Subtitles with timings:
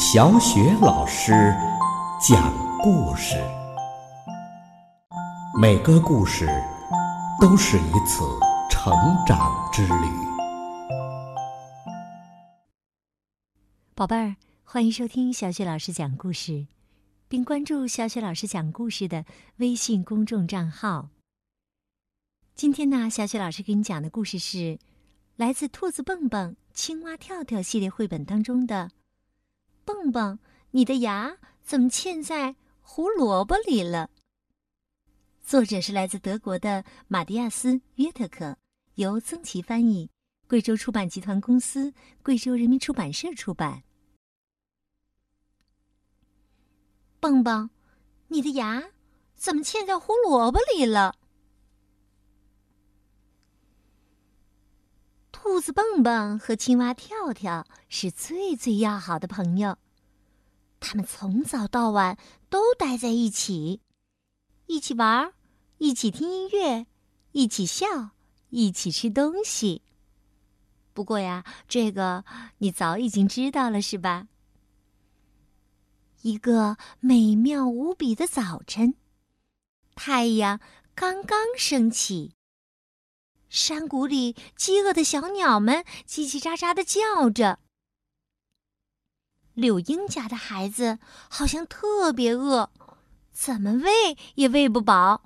[0.00, 1.32] 小雪老师
[2.20, 3.34] 讲故事，
[5.60, 6.46] 每个故事
[7.40, 8.22] 都是一次
[8.70, 8.92] 成
[9.26, 10.06] 长之旅。
[13.96, 16.68] 宝贝儿，欢迎收听小雪老师讲故事，
[17.26, 19.24] 并关注小雪老师讲故事的
[19.56, 21.08] 微信公众账号。
[22.54, 24.78] 今天呢，小雪老师给你讲的故事是
[25.34, 28.92] 来自《兔子蹦蹦、青蛙跳跳》系列绘本当中的。
[29.88, 30.38] 蹦蹦，
[30.72, 34.10] 你的牙怎么嵌在胡萝卜里了？
[35.42, 38.58] 作者是来自德国的马蒂亚斯·约特克，
[38.96, 40.10] 由曾琦翻译，
[40.46, 43.82] 贵州出版集团公司、贵州人民出版社出版。
[47.18, 47.70] 蹦蹦，
[48.26, 48.90] 你的牙
[49.34, 51.17] 怎么嵌在胡萝卜里了？
[55.40, 59.78] 兔子蹦蹦和青蛙跳跳是最最要好的朋友，
[60.80, 62.18] 他们从早到晚
[62.50, 63.80] 都待在一起，
[64.66, 65.32] 一起玩，
[65.78, 66.86] 一起听音乐，
[67.30, 67.86] 一起笑，
[68.50, 69.82] 一起吃东西。
[70.92, 72.24] 不过呀，这个
[72.58, 74.26] 你早已经知道了，是吧？
[76.22, 78.96] 一个美妙无比的早晨，
[79.94, 80.60] 太阳
[80.96, 82.34] 刚刚升起。
[83.48, 87.58] 山谷里，饥饿的小鸟们叽叽喳喳的叫着。
[89.54, 92.70] 柳英家的孩子好像特别饿，
[93.32, 95.22] 怎么喂也喂不饱。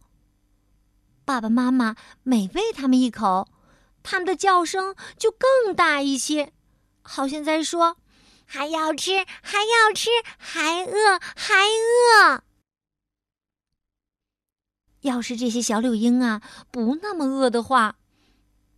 [1.24, 3.48] 爸爸妈妈每喂他们一口，
[4.02, 6.52] 他们的叫声就更大一些，
[7.02, 7.98] 好像在说
[8.46, 12.42] ：“还要吃，还要吃，还饿，还饿。”
[15.02, 17.96] 要是这些小柳莺啊不那么饿的话，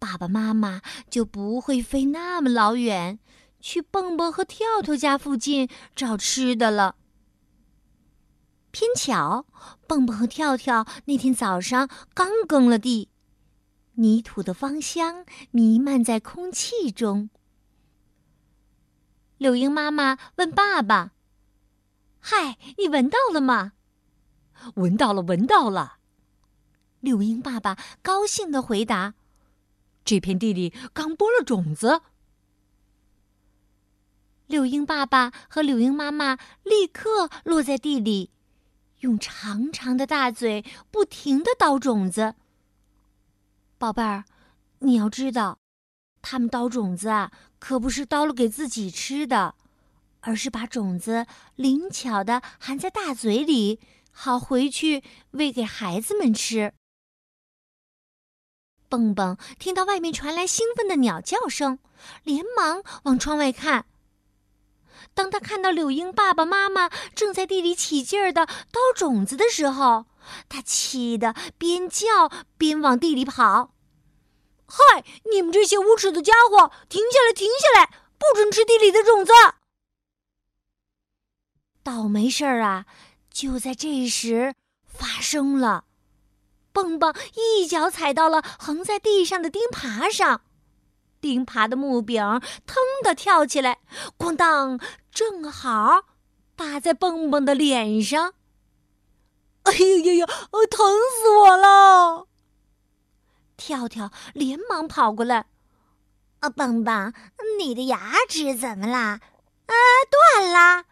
[0.04, 3.18] 爸爸妈妈就不会飞那么老远，
[3.58, 5.66] 去蹦蹦和跳跳家附近
[5.96, 6.96] 找吃的了。
[8.70, 9.46] 偏巧，
[9.86, 13.08] 蹦蹦和跳跳那天早上刚耕了地，
[13.94, 17.30] 泥土的芳香弥漫在空气中。
[19.38, 21.12] 柳莺妈妈问爸爸
[22.20, 23.72] ：“嗨，你闻到了吗
[24.76, 25.96] ？”“闻到了，闻到了。”
[27.00, 29.14] 柳莺爸爸高兴的回答。
[30.04, 32.02] 这片地里刚播了种子。
[34.46, 38.30] 柳莺爸爸和柳莺妈妈立刻落在地里，
[39.00, 42.34] 用长长的大嘴不停的叨种子。
[43.78, 44.24] 宝贝儿，
[44.80, 45.58] 你要知道，
[46.20, 49.54] 他们叨种子啊，可不是叨了给自己吃的，
[50.20, 51.26] 而是把种子
[51.56, 56.74] 灵巧的含在大嘴里，好回去喂给孩子们吃。
[58.88, 61.78] 蹦蹦听到外面传来兴奋的鸟叫声，
[62.22, 63.86] 连忙往窗外看。
[65.14, 70.06] 当他看到柳莺爸爸妈妈正在地里起劲儿的叨种子的时候，
[70.48, 73.74] 他气得边叫边往地里跑。
[74.66, 79.32] “嗨，你们这些无耻的家伙，停下来，停下来，不准吃地里的种子！”
[81.84, 82.86] 倒霉事儿啊，
[83.30, 84.54] 就在这时
[84.86, 85.84] 发生了。
[86.74, 90.42] 蹦蹦一脚踩到了横在地上的钉耙上，
[91.20, 92.20] 钉耙的木柄
[92.66, 93.78] 腾的跳起来，
[94.18, 94.80] 咣当，
[95.12, 96.02] 正好
[96.56, 98.34] 打在蹦蹦的脸上。
[99.62, 100.26] 哎呦呦呦！
[100.68, 100.84] 疼
[101.16, 102.26] 死我了！
[103.56, 105.46] 跳跳连忙跑过来，
[106.40, 107.14] 啊，蹦蹦，
[107.58, 109.20] 你的牙齿怎么啦？
[109.66, 109.72] 啊，
[110.10, 110.84] 断了！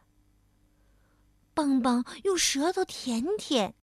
[1.52, 3.74] 蹦蹦用舌头舔舔，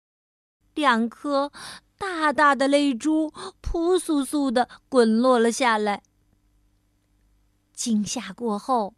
[0.73, 1.51] 两颗。
[1.99, 6.01] 大大的泪珠扑簌簌的滚落了下来。
[7.73, 8.95] 惊吓过后，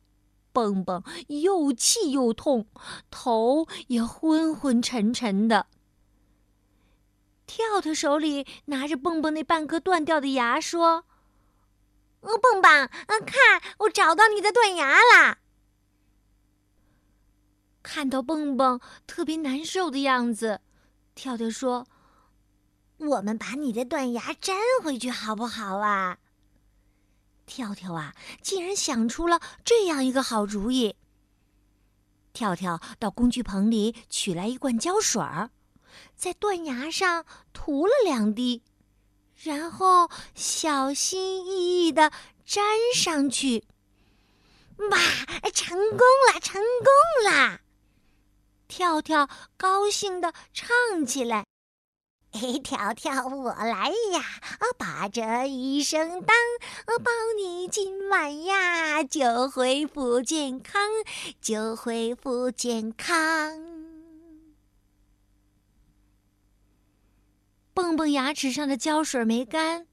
[0.53, 2.67] 蹦蹦又气又痛，
[3.09, 5.66] 头也昏昏沉沉的。
[7.47, 11.06] 跳跳手里拿着蹦蹦那半颗断掉的牙，说
[12.22, 15.40] ：“蹦蹦，看，我找到你的断牙啦！”
[17.81, 20.61] 看到蹦蹦特别难受的样子，
[21.16, 21.87] 跳跳说。
[23.02, 26.20] 我们把你的断牙粘回去好不好啊？
[27.48, 30.96] 跳跳啊，竟然想出了这样一个好主意。
[32.32, 35.50] 跳跳到工具棚里取来一罐胶水儿，
[36.16, 38.62] 在断牙上涂了两滴，
[39.36, 42.12] 然后小心翼翼的
[42.46, 42.64] 粘
[42.96, 43.66] 上去。
[44.78, 44.98] 哇，
[45.53, 46.00] 成功
[46.32, 47.59] 了，成功了！
[48.68, 49.28] 跳跳
[49.58, 51.46] 高兴的唱起来。
[52.33, 54.22] 嘿，跳跳，我来呀！
[54.59, 56.35] 啊，把这一生当，
[57.03, 60.81] 保你今晚呀就恢复健康，
[61.41, 63.61] 就恢复健康。
[67.73, 69.85] 蹦蹦牙齿上的胶水没干，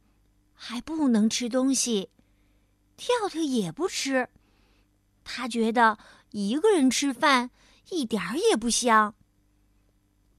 [0.54, 2.10] 还不能吃东西。
[2.96, 4.28] 跳跳也不吃，
[5.24, 5.98] 他觉得
[6.30, 7.50] 一个人吃饭
[7.90, 9.14] 一点儿也不香。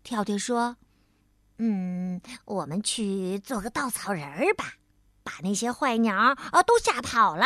[0.01, 0.77] 跳跳说。
[1.61, 4.75] 嗯，我们去做个稻草人儿吧，
[5.23, 7.45] 把那些坏鸟啊都吓跑了。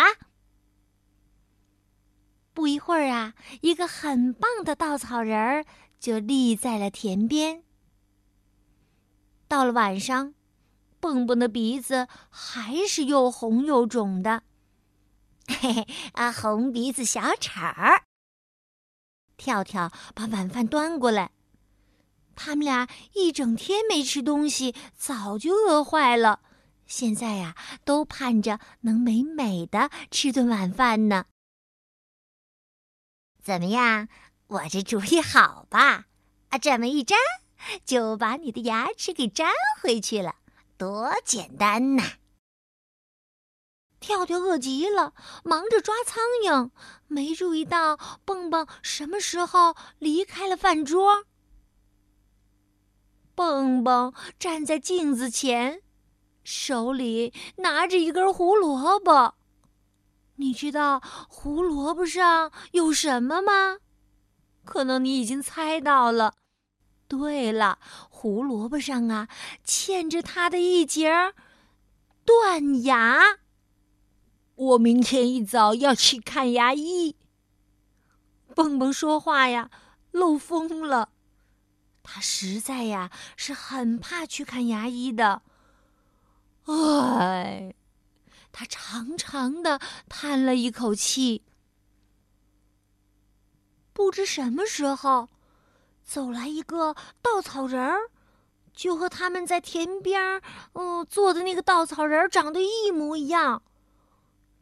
[2.54, 5.66] 不一会儿啊，一个很棒的稻草人儿
[6.00, 7.64] 就立在了田边。
[9.48, 10.36] 到了晚上，
[11.00, 14.44] 蹦蹦的鼻子还是又红又肿的，
[15.48, 18.04] 嘿嘿啊，红鼻子小铲儿。
[19.38, 21.32] 跳跳把晚饭端过来。
[22.36, 26.42] 他们俩一整天没吃东西，早就饿坏了。
[26.86, 31.26] 现在呀，都盼着能美美的吃顿晚饭呢。
[33.42, 34.08] 怎么样，
[34.48, 36.06] 我这主意好吧？
[36.50, 37.18] 啊，这么一粘，
[37.86, 39.50] 就把你的牙齿给粘
[39.82, 40.36] 回去了，
[40.78, 42.04] 多简单呐！
[44.00, 45.14] 跳跳饿极了，
[45.46, 46.72] 忙着抓苍蝇，
[47.08, 51.26] 没注意到蹦蹦什么时候离开了饭桌。
[53.36, 55.82] 蹦蹦站在镜子前，
[56.44, 59.36] 手里拿着一根胡萝卜。
[60.36, 63.78] 你知道胡萝卜上有什么吗？
[64.66, 66.34] 可能你已经猜到了。
[67.08, 69.28] 对了，胡萝卜上啊，
[69.66, 71.34] 嵌着它的一截
[72.26, 73.40] 断牙。
[74.56, 77.16] 我明天一早要去看牙医。
[78.56, 79.70] 蹦蹦说话呀，
[80.12, 81.10] 漏风了。
[82.04, 85.42] 他实在呀是很怕去看牙医的。
[86.66, 87.74] 唉，
[88.52, 91.44] 他长长的叹了一口气。
[93.94, 95.30] 不知什么时候，
[96.04, 98.12] 走来一个稻草人儿，
[98.74, 100.42] 就和他们在田边儿
[100.74, 103.64] 嗯做的那个稻草人长得一模一样。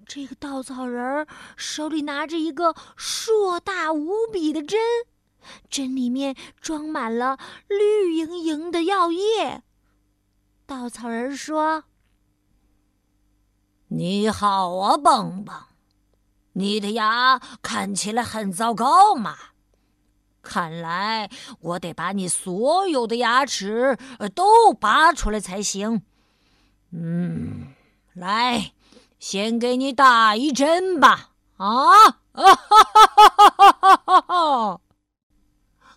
[0.06, 4.80] 这个稻草人儿手里拿着一个硕大无比的针。
[5.70, 9.64] 针里面装满了绿莹莹的药液。
[10.66, 11.84] 稻草人说
[13.90, 15.54] ：“你好啊，蹦蹦，
[16.54, 19.36] 你的牙看起来很糟糕嘛。
[20.42, 21.30] 看来
[21.60, 23.98] 我得把你所有的牙齿
[24.34, 26.02] 都拔出来才行。
[26.92, 27.74] 嗯，
[28.14, 28.74] 来，
[29.20, 31.32] 先给你打一针吧。
[31.58, 32.84] 啊，啊哈哈
[33.36, 34.82] 哈哈哈哈！”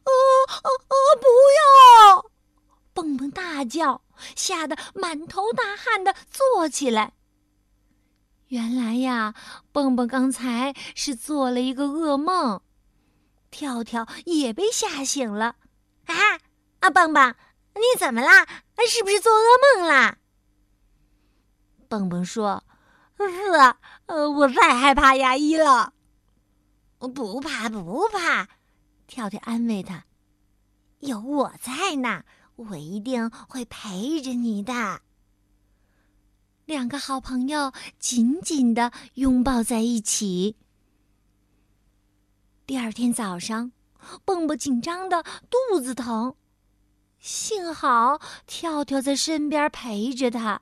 [0.06, 0.10] 啊
[0.62, 0.94] 啊啊！
[1.20, 1.26] 不
[1.58, 2.30] 要！
[2.92, 4.02] 蹦蹦大叫，
[4.36, 7.14] 吓得满头大汗的坐起来。
[8.48, 9.34] 原来呀，
[9.72, 12.60] 蹦蹦刚才是做了一个噩梦，
[13.50, 15.56] 跳跳也被吓醒了。
[16.06, 16.14] 啊
[16.80, 16.90] 啊！
[16.90, 17.34] 蹦蹦，
[17.74, 18.46] 你怎么啦？
[18.86, 20.18] 是不是做噩梦啦？
[21.88, 22.62] 蹦蹦说
[23.16, 23.24] ：“是，
[24.06, 25.94] 呃，我太害怕牙医了。”
[26.98, 28.48] 不怕，不怕。
[29.14, 30.06] 跳跳安慰他
[30.98, 32.24] ：“有我在呢，
[32.56, 35.02] 我一定会陪着你的。”
[36.66, 40.56] 两个好朋友紧紧的拥抱在一起。
[42.66, 43.70] 第二天早上，
[44.24, 46.34] 蹦蹦紧张的肚子疼，
[47.20, 50.60] 幸好跳跳在身边陪着他。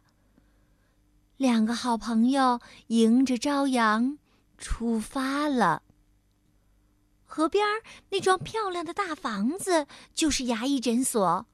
[1.38, 4.18] 两个好朋友迎着朝阳
[4.59, 5.82] 出发了。
[7.34, 7.66] 河边
[8.10, 11.46] 那幢漂亮的大房子就是牙医诊所。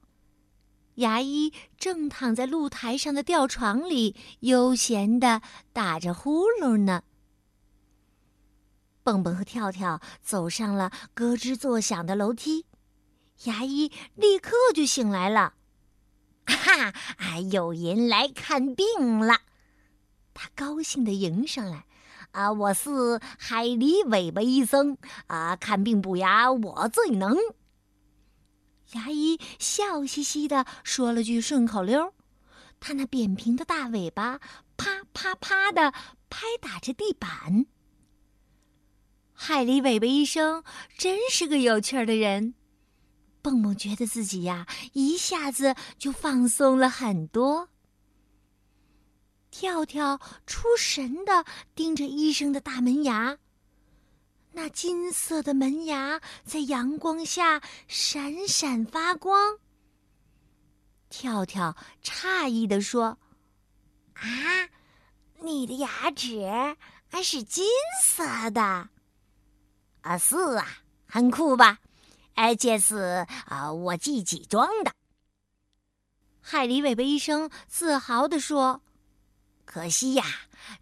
[0.95, 7.03] 牙医正躺在露台上的吊床里，悠闲的打着呼噜呢。
[9.03, 12.65] 蹦蹦和跳跳走上了咯吱作响的楼梯，
[13.45, 15.53] 牙医立刻就醒来了。
[16.45, 16.93] 哈，
[17.53, 18.85] 有人来看病
[19.17, 19.43] 了，
[20.33, 21.85] 他高兴的迎上来。
[22.31, 27.35] 啊，我是海狸尾巴医生啊，看病补牙我最能。
[28.93, 32.13] 牙医笑嘻嘻的说了句顺口溜，
[32.79, 34.39] 他那扁平的大尾巴
[34.77, 35.91] 啪啪啪的
[36.29, 37.65] 拍打着地板。
[39.33, 40.63] 海狸尾巴医生
[40.97, 42.53] 真是个有趣儿的人，
[43.41, 47.69] 蹦蹦觉得自己呀一下子就放松了很多。
[49.51, 53.37] 跳跳出神的盯着医生的大门牙，
[54.51, 59.57] 那金色的门牙在阳光下闪闪发光。
[61.09, 63.17] 跳跳诧异地说
[64.13, 64.69] ：“啊，
[65.41, 66.75] 你的牙齿
[67.07, 67.65] 还是金
[68.03, 68.89] 色的？
[70.01, 70.67] 啊，是啊，
[71.07, 71.79] 很酷吧？
[72.35, 74.93] 而且是啊我自己装的。”
[76.41, 78.81] 海狸尾巴医生自豪地说
[79.71, 80.23] ：“可惜呀，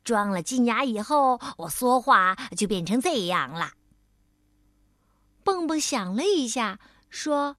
[0.05, 3.71] 装了金牙以后，我说话就变成这样了。”
[5.43, 6.79] 蹦蹦想了一下，
[7.09, 7.57] 说。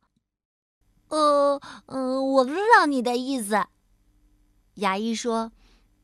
[1.09, 3.63] 呃嗯，我知道你的意思。
[4.75, 5.53] 牙医说：“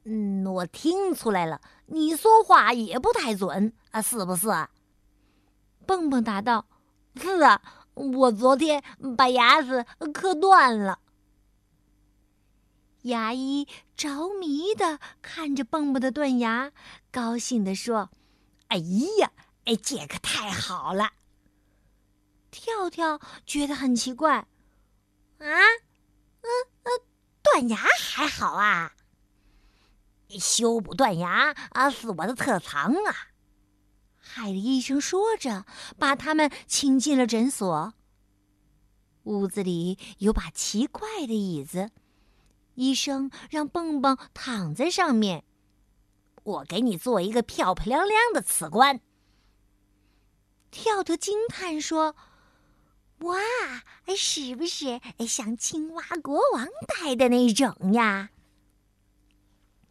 [0.05, 4.49] 嗯，我听出来了，你说话也不太准啊，是不是？”
[5.87, 6.67] 蹦蹦答道
[7.17, 7.61] ：“是啊，
[7.95, 8.83] 我昨天
[9.17, 10.99] 把牙齿磕断了。”
[13.05, 16.73] 牙医着迷的看着蹦蹦的断牙，
[17.11, 18.11] 高兴的说
[18.69, 19.33] ：“哎呀，
[19.65, 21.13] 哎，这可太好了！”
[22.51, 24.37] 跳跳觉得很奇怪。
[24.37, 24.47] 啊，
[25.39, 26.49] 嗯
[26.85, 26.91] 嗯，
[27.43, 28.95] 断牙还好啊。
[30.31, 33.29] 修补断牙啊，是我的特长啊。
[34.19, 35.67] 海狸医生说着，
[35.99, 37.93] 把他们请进了诊所。
[39.25, 41.91] 屋子里有把奇怪的椅子，
[42.75, 45.45] 医生让蹦蹦躺在上面。
[46.43, 49.01] 我给你做一个漂漂亮亮的瓷冠。
[50.71, 52.15] 跳跳惊叹说。
[53.21, 53.39] 哇，
[54.19, 58.31] 是不是像青蛙国王戴的那种呀？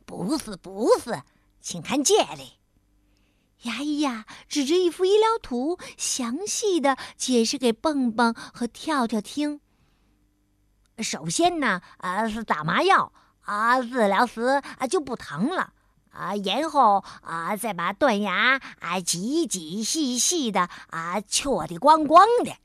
[0.05, 1.23] 不是，不是，
[1.59, 2.59] 请看这里。
[3.63, 9.61] 牙医呀，指着一幅医疗图，详细的解释给蹦蹦和跳跳听。
[11.03, 15.73] 首先呢，啊是打麻药，啊治疗时啊就不疼了，
[16.11, 22.55] 啊然后啊再把断牙啊挤挤细细的啊敲的光光的。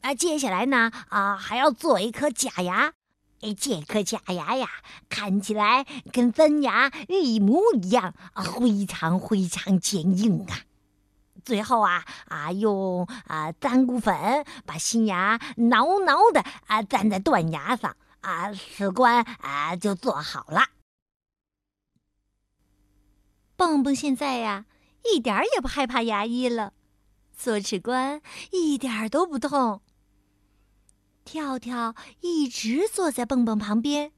[0.00, 2.92] 啊，接下来呢，啊，还要做一颗假牙。
[3.40, 4.68] 哎，这颗假牙呀，
[5.08, 10.60] 看起来跟真牙一模一样，啊，非常非常坚硬啊。
[11.44, 20.68] 最后啊，啊，用啊粘骨粉把新牙牢牢的啊粘在断牙上，啊，此关啊就做好了。
[23.56, 24.66] 蹦蹦现在呀，
[25.12, 26.72] 一点儿也不害怕牙医了，
[27.36, 28.20] 做齿冠
[28.50, 29.80] 一点都不痛。
[31.24, 34.12] 跳跳一直坐在蹦蹦旁边，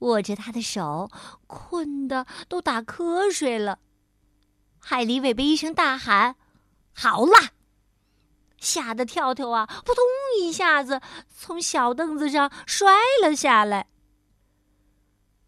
[0.00, 1.10] 握着他的手，
[1.46, 3.78] 困得都打瞌睡了。
[4.78, 6.36] 海狸尾巴医生大喊
[6.92, 7.50] ：“好啦！”
[8.58, 10.04] 吓得跳跳啊，扑通
[10.38, 11.00] 一下子
[11.36, 13.88] 从小凳子上摔了下来。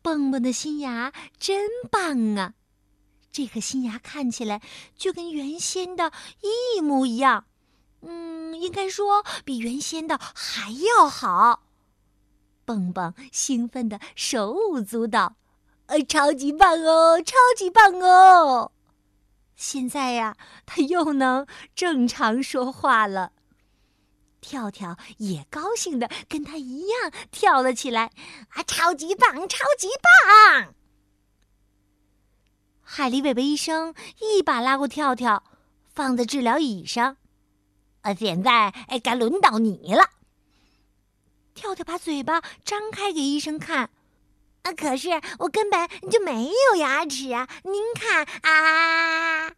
[0.02, 2.54] 蹦蹦的新牙真棒啊！
[3.30, 4.60] 这颗新牙看起来
[4.96, 7.46] 就跟原先的一模一样。
[8.02, 11.62] 嗯，应该说比原先的还要好。
[12.64, 15.36] 蹦蹦兴奋的手舞足蹈，
[15.86, 18.72] 呃，超级棒哦，超级棒哦！
[19.56, 23.32] 现在呀，他又能正常说话了。
[24.40, 28.10] 跳跳也高兴的跟他一样跳了起来，
[28.50, 30.74] 啊，超级棒，超级棒！
[32.82, 35.42] 海狸尾巴医生一把拉过跳跳，
[35.88, 37.16] 放在治疗椅上。
[38.02, 40.10] 啊，现在哎，该轮到你了。
[41.54, 43.88] 跳跳把嘴巴张开给医生看，
[44.64, 47.46] 啊，可是我根本就没有牙齿啊！
[47.64, 49.54] 您看啊，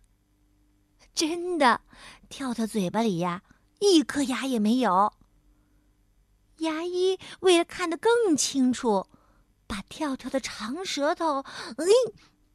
[1.15, 1.81] 真的，
[2.29, 3.43] 跳跳嘴巴里呀，
[3.79, 5.13] 一颗牙也没有。
[6.59, 9.07] 牙医为了看得更清楚，
[9.69, 11.87] 把跳跳的长舌头哎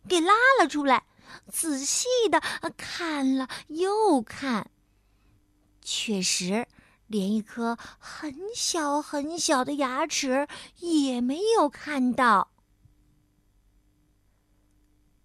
[0.09, 1.05] 给拉了出来，
[1.49, 2.41] 仔细的
[2.75, 4.69] 看了又看。
[5.81, 6.67] 确实，
[7.11, 12.51] 连一颗很小很小的牙齿也没有看到。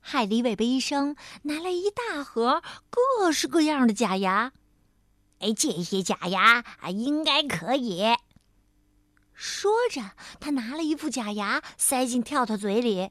[0.01, 4.53] 海狸尾巴医生拿来一大盒各式各样的假牙，
[5.39, 8.03] 哎，这些假牙啊，应该可以。
[9.33, 13.11] 说着，他拿了一副假牙塞进跳跳嘴里。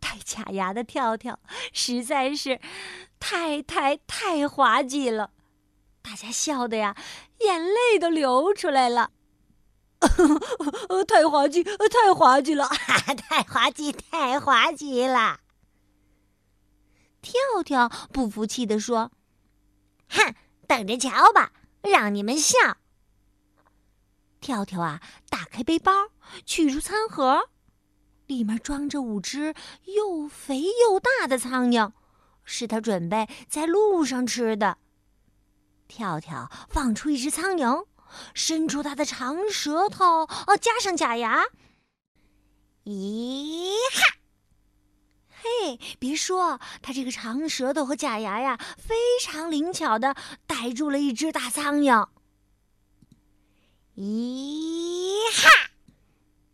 [0.00, 1.40] 戴假牙的跳跳
[1.72, 2.60] 实在是
[3.18, 5.32] 太太太滑稽了。
[6.02, 6.96] 大家笑的呀，
[7.40, 9.10] 眼泪都流出来了。
[11.08, 12.68] 太滑稽，太滑稽了，
[13.28, 15.40] 太滑稽，太滑稽了。
[17.20, 19.10] 跳跳不服气的说
[20.08, 20.34] ：“哼，
[20.66, 21.52] 等着瞧吧，
[21.82, 22.78] 让你们笑。”
[24.40, 25.92] 跳跳啊，打开背包，
[26.46, 27.50] 取出餐盒，
[28.26, 29.52] 里面装着五只
[29.96, 31.90] 又肥又大的苍蝇，
[32.44, 34.78] 是他准备在路上吃的。
[35.88, 37.86] 跳跳放出一只苍蝇，
[38.34, 40.04] 伸出它的长舌头，
[40.46, 41.46] 哦，加上假牙，
[42.84, 44.18] 咦哈！
[45.30, 50.14] 嘿，别说，它这个长舌头和假牙呀，非常灵巧的
[50.46, 52.06] 逮住了一只大苍蝇。
[53.96, 55.70] 咦哈！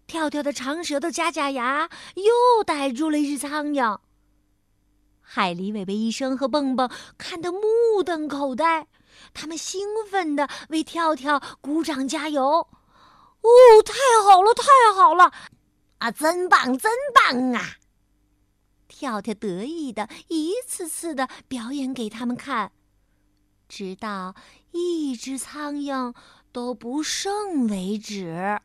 [0.06, 3.98] 跳跳的长舌头加假牙，又逮住了一只苍蝇。
[5.24, 6.88] 海狸、尾巴医生和蹦蹦
[7.18, 7.60] 看得目
[8.04, 8.86] 瞪口呆，
[9.32, 12.44] 他们兴奋地为跳跳鼓掌加油。
[12.44, 13.50] 哦，
[13.84, 15.32] 太好了，太好了！
[15.98, 17.78] 啊，真棒，真棒啊！
[18.86, 22.72] 跳跳得意的一次次的表演给他们看，
[23.68, 24.34] 直到
[24.72, 26.14] 一只苍蝇。
[26.54, 28.60] 都不剩为止。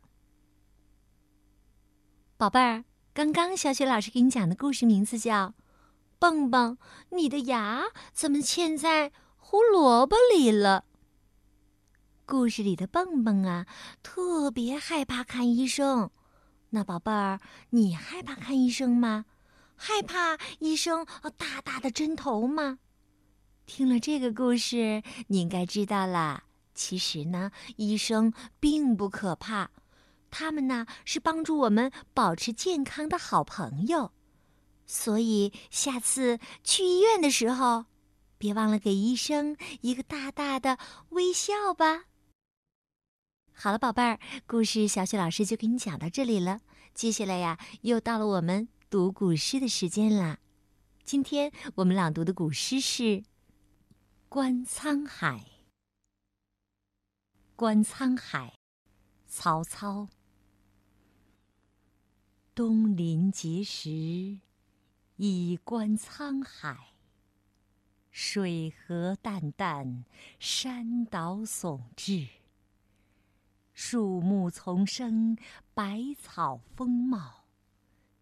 [2.38, 2.86] 宝贝儿，
[3.16, 5.48] 刚刚小雪老师给你讲的故事名字叫
[6.20, 6.78] 《蹦蹦，
[7.12, 10.84] 你的牙怎么嵌在胡萝卜里了》。
[12.26, 13.66] 故事里的蹦蹦啊，
[14.04, 16.12] 特别害怕看医生。
[16.72, 19.24] 那宝贝儿，你害怕看医生吗？
[19.78, 21.06] 害怕医生
[21.38, 22.80] 大大的针头吗？
[23.66, 26.44] 听了这个故事，你应该知道了。
[26.76, 29.70] 其实呢，医生并不可怕，
[30.30, 34.12] 他们呢是帮助我们保持健康的好朋友。
[34.92, 37.86] 所以下次去医院的时候，
[38.40, 40.80] 别忘了给医生一个大大的
[41.10, 42.06] 微笑吧。
[43.54, 46.62] 好了，宝贝儿，故事小雪老师就给你讲到这里了。
[46.96, 50.40] 接下来呀，又到了我们读古诗的时间啦。
[51.04, 53.04] 今天我们朗读的古诗是
[54.28, 55.38] 《观沧海》。
[57.56, 58.56] 观沧海，
[59.28, 60.08] 曹操。
[62.56, 64.40] 东临碣石，
[65.22, 66.94] 以观沧海。
[68.10, 70.06] 水何澹澹，
[70.40, 72.30] 山岛竦峙。
[73.74, 75.38] 树木丛生，
[75.74, 77.44] 百草丰茂。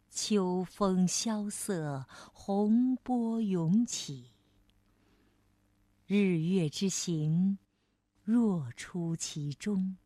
[0.10, 4.32] 秋风萧瑟，洪波涌起。
[6.08, 7.60] 日月之行。
[8.24, 9.98] 若出其中，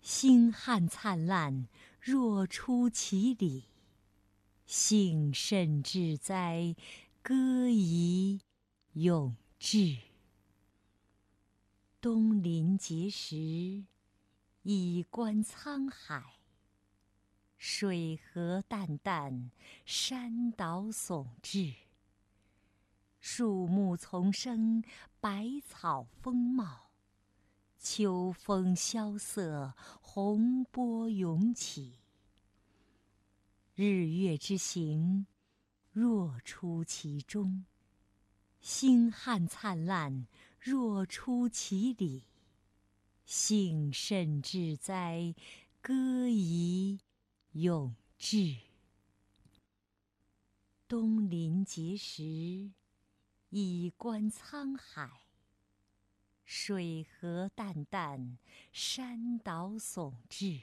[0.00, 1.66] 星汉灿烂；
[2.00, 3.64] 若出其里，
[4.66, 6.74] 幸甚至哉，
[7.22, 8.40] 歌以
[8.94, 9.98] 咏志。
[12.00, 13.84] 东临碣石，
[14.62, 16.40] 以观沧海。
[17.56, 19.50] 水何澹澹，
[19.84, 21.74] 山岛竦峙。
[23.20, 24.82] 树木丛生，
[25.20, 26.90] 百草丰茂。
[27.78, 32.00] 秋风萧瑟，洪波涌起。
[33.78, 35.26] 日月之行，
[35.92, 37.66] 若出其中；
[38.58, 40.26] 星汉灿烂，
[40.58, 42.22] 若出其里。
[43.26, 45.34] 幸甚至哉，
[45.82, 47.00] 歌以
[47.52, 48.56] 咏志。
[50.88, 52.70] 东临碣石，
[53.50, 55.20] 以观沧海。
[56.46, 58.38] 水何澹澹，
[58.72, 60.62] 山岛竦峙。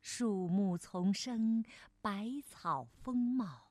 [0.00, 1.64] 树木丛生，
[2.00, 3.70] 百草丰茂。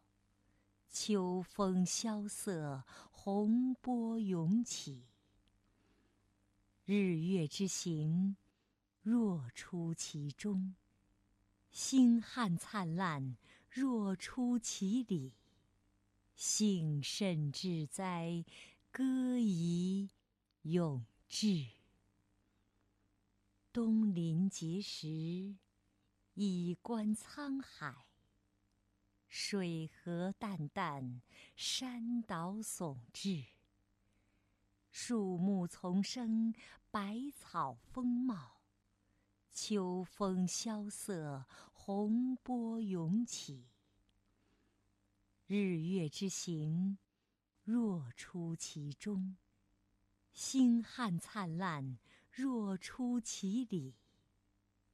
[0.89, 5.05] 秋风萧瑟，洪波涌起。
[6.85, 8.35] 日月之行，
[9.01, 10.73] 若出其中；
[11.71, 13.37] 星汉灿烂，
[13.69, 15.33] 若出其里。
[16.35, 18.43] 幸甚至哉，
[18.91, 20.09] 歌以。
[20.63, 21.67] 咏志。
[23.71, 25.55] 东临碣石，
[26.41, 28.05] 以观沧海。
[29.27, 31.19] 水何澹澹，
[31.57, 33.47] 山岛竦峙。
[34.89, 36.53] 树木丛生，
[36.89, 38.61] 百草丰茂。
[39.51, 43.67] 秋风萧瑟，洪波涌起。
[45.45, 46.97] 日月之行，
[47.65, 49.35] 若出其中。
[50.31, 51.97] 星汉灿烂，
[52.31, 53.95] 若出其里。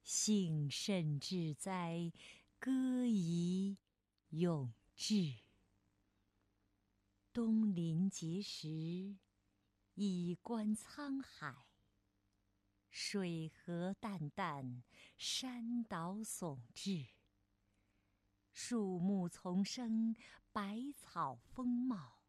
[0.06, 2.12] 幸甚至哉，
[2.60, 3.76] 歌以
[4.30, 5.34] 咏志。
[7.34, 9.18] 东临碣石，
[9.96, 11.66] 以观沧海。
[12.92, 14.84] 水何澹澹，
[15.18, 17.08] 山岛竦峙。
[18.54, 20.16] 树木丛生，
[20.52, 22.20] 百草丰茂。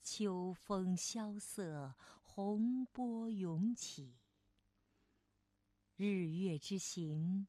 [0.00, 1.96] 秋风萧瑟。
[2.22, 4.14] 洪波涌起，
[5.96, 7.46] 日月之行，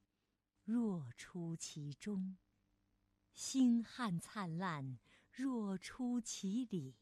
[0.65, 2.37] 若出其中；
[3.33, 4.99] 星汉灿烂，
[5.31, 6.95] 若出其里。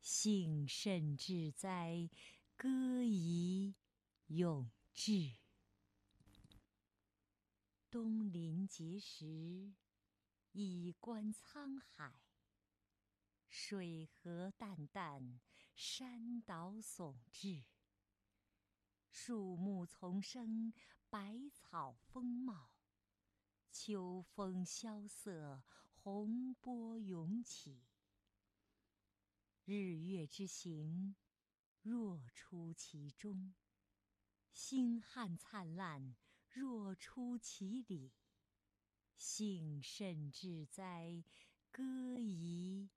[0.00, 2.08] 幸甚至哉，
[2.56, 3.74] 歌以
[4.28, 5.32] 咏志。
[7.90, 9.74] 东临碣石，
[10.52, 12.22] 以观沧海。
[13.50, 15.40] 水何澹澹，
[15.74, 17.64] 山岛竦峙。
[19.10, 20.72] 树木丛生，
[21.10, 22.70] 百草丰茂。
[23.70, 27.84] 秋风萧瑟，洪波涌起。
[29.64, 31.14] 日月之行，
[31.82, 33.54] 若出其中；
[34.52, 36.16] 星汉灿烂，
[36.48, 38.12] 若出其里。
[39.16, 41.22] 幸甚至哉，
[41.70, 42.88] 歌以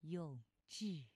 [0.00, 1.06] 咏志。